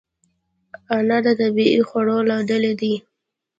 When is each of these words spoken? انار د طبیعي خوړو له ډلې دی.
انار 0.95 1.21
د 1.25 1.27
طبیعي 1.39 1.81
خوړو 1.87 2.17
له 2.29 2.35
ډلې 2.49 2.73
دی. 2.81 2.93